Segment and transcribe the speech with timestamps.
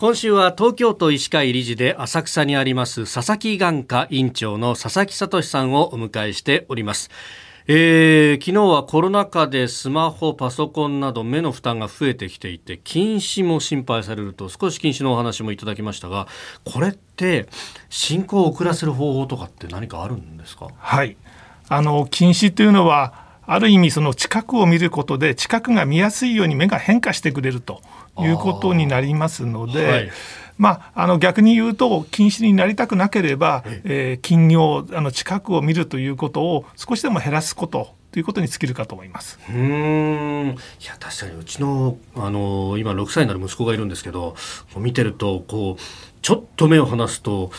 [0.00, 7.10] 今週は東京都医師会理事で浅草にあります佐々木眼科院長の佐々木聡さんをお迎えしております。
[7.66, 16.28] えー、昨日はコロナ禍でスマホ、パソコンなど目の負担が増えてきていて近視も心配されると少し近視のお話もいただきましたが
[16.64, 17.48] これって
[17.90, 20.68] 進行を遅らせる方法とかって何かあるんですか？
[20.78, 21.16] はい
[21.68, 27.80] あの近視というのはある意味その近くを見ることで近くが見やすいように目が変化してくれると
[28.18, 29.86] いうことになりますので。
[29.86, 30.10] はい、
[30.58, 39.38] まあ、あの逆に言うと近視になりたくなければ、えー、近業あの近くを見るということを少しでも減らすことということに尽きるかと思います。
[39.48, 44.34] うんいや確かにうちのあの今6歳になる息子がいるんですけど
[44.76, 45.82] 見てるとこう
[46.20, 47.50] ちょっと目を離すと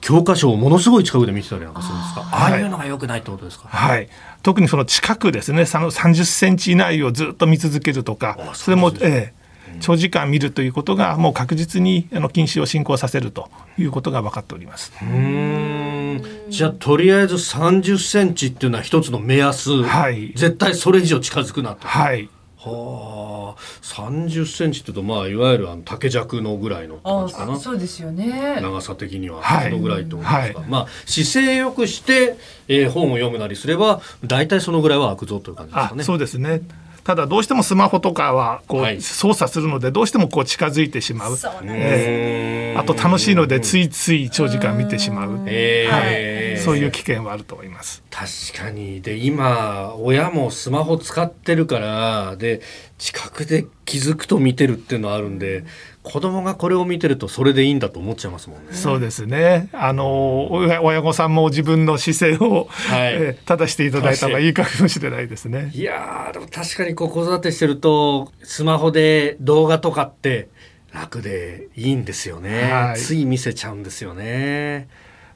[0.00, 2.28] 教科書をものすごい近くで見てたりなんかするんですか？
[2.32, 4.08] ああいうのが良くないってことですか、はい、
[4.42, 9.42] 特にその近くですねその30センチ以内をずっと見続けるとかそれも、ええ
[9.80, 14.92] 長時間見るということがもう確実にあの禁止を進行させるということが分かっております。
[15.02, 16.22] うん。
[16.50, 21.88] じゃあとりあえず30センチっていうのは一つの目安、はい、絶対それ以上近づくなと。
[21.88, 22.28] はい
[22.70, 27.58] はあ、30センチっていうとまあいわゆるあの竹尺のぐらいの感じかな。
[27.58, 28.60] そうですよね。
[28.60, 30.38] 長さ的にはそのぐらいってことですか。
[30.38, 32.36] はい、まあ姿勢よくして、
[32.68, 36.04] えー、本を読むなりすれば大体そのぐらいは開くぞという感じですかね。
[36.04, 36.62] そうですね。
[37.04, 48.02] ただどうしてもスマホとかはこう操作するのでどうしてもこう近づいてしまう、えー、あと楽しいのでついつい長時間見てしまう、はい、そういう危険はあると思います。
[48.10, 49.00] 確かに。
[49.00, 52.60] で今親もスマホ使ってるからで
[52.98, 55.64] 近くで気づくと見てるっていうのはあるんで
[56.02, 58.72] 子供がこれを見てるとそれでいいんだと思っちゃいますもんね。
[58.72, 59.68] そうですね。
[59.72, 65.70] あの親御さんも自分の姿勢を、はい、え正していただいた方がいいかもしれないですね。
[65.74, 70.48] いやでも確かに子育てしてるとスマホで動画とかって
[70.92, 72.72] 楽でいいんですよね。
[72.72, 74.88] はい、つい見せちゃうんですよね。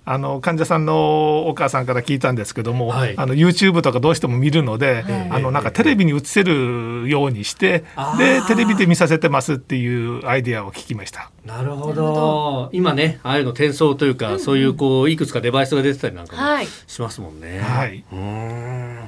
[0.09, 7.85] あの患者さんのお母さんから聞いたんですけども、はい、あの YouTube とかどうしても見るので、あのなんかテレビに映せるようにして、
[8.17, 11.33] でテレビで見させてますっていうアイディアを聞きました。
[11.45, 12.71] なるほど。
[12.73, 17.59] 今ね、ああいうの転送というか、うんうん、そういうこういくつかデバイスが出てたりなんかもしますもんね。
[17.59, 18.05] はい。
[18.13, 19.01] うん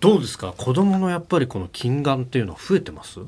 [0.00, 0.52] どうですか？
[0.56, 3.20] 子供のやっぱりこの近眼っていうのは増えてます？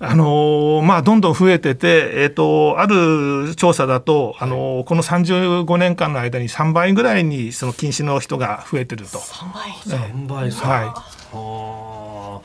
[0.00, 9.18] あのまあ、どんどん増えてて、えーと、ある調査だと、あのこの35年間の間に3倍ぐらいにその近視の人が増えてると。
[9.18, 12.42] 3倍 ,3 倍は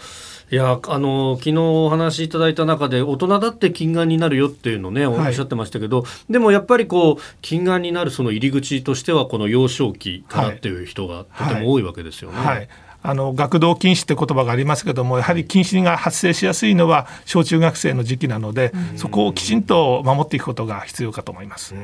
[0.52, 12.38] い、いやあの昨日お話しいただいた中で大人だって近眼になるよっていうのねおっしゃってましたけど、はい、でもやっぱりこう近眼になるその入り口としてはこの幼少期からっていう人がとても多いわけですよね。
[12.38, 12.70] はい、はい
[13.02, 21.76] あの学童禁止って言葉がありますけどもやはり禁止が発生しやすいのは小中学生の時期なのでそこをきちんと守っていくことが必要かと思います。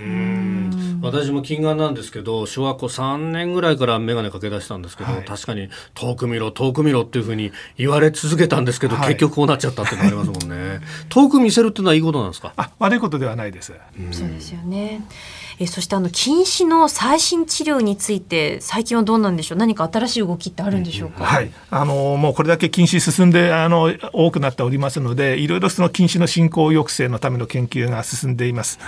[1.01, 10.79] 私も近眼なんですけど小学校3年ぐらいから眼鏡かけ出したんですけど、はい、確かに遠く見ろ遠く見ろっていうふうに言われ続けたんですけど、はい、結局こうなっちゃったっていうのありますもんね。
[11.09, 12.53] 遠く見せるっていうのはいいことなんですか？
[12.57, 13.73] あ悪いことではないです。
[14.11, 15.01] そうですよね
[15.59, 19.57] えそしてあの近視の最新治療について最近はどうなんでしょう？
[19.57, 28.79] 何か新しい動きってあるんでしょうか、はい、あのもうこれだけ近視進んであの多くなっておりますのでいろいろその近視の進行抑制のための研究が進んでいます。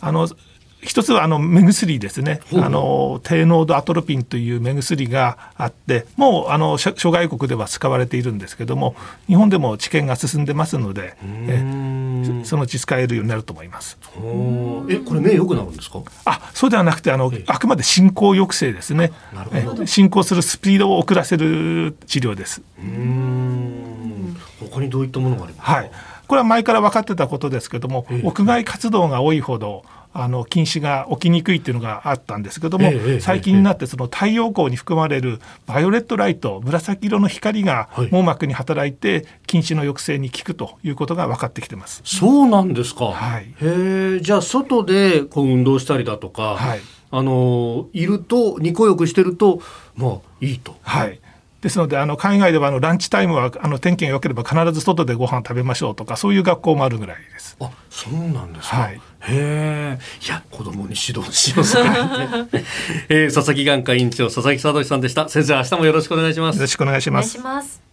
[0.00, 0.28] あの
[0.82, 8.96] 一つはあの目薬ですね、あの低濃度アトロピンという目薬があって、もうあの諸外国では使われているんですけども、
[9.26, 13.98] 日本でも治験が進んでますので、えそのうち使えるようになると思います。
[14.88, 16.00] え、これ目良くなるんですか？
[16.24, 19.12] あ、そうではなくてあの、あくまで進行抑制ですね。
[19.84, 22.62] 進行するスピードを遅らせる治療です。
[24.70, 25.72] 他にどういったものがありますか？
[25.72, 25.90] はい。
[26.26, 42.02] これは前から分かってたことですけども、屋外活動が多いほどあの禁止が起きにくいっていうのがあったんですけども、ええ、最近になってその太陽光に含まれるバイオレットライト紫色の光が網膜に働いて禁止の抑制に効くということが分かってきてます。
[42.04, 43.06] そうなんですか。
[43.06, 43.44] はい。
[43.44, 46.80] へえ、じゃあ外でこう運動したりだとか、はい、
[47.12, 49.60] あのいると日光浴してると
[49.96, 50.74] まあいいと。
[50.82, 51.20] はい。
[51.60, 57.56] ですのであの海外ではあのランチタイムはあの天気が良ければ必ず外でご飯食べましょうとかそういう学校もあるぐらいです。
[57.60, 59.98] あそうなんですか、はい、へえ。
[60.24, 61.82] いや子供に指導しますか
[63.08, 65.28] えー、佐々木眼科院長佐々木聡さんでした。
[65.28, 66.56] 先生明日もよろしくお願いします。
[66.56, 67.38] よろしくお願いします。
[67.38, 67.89] お願いします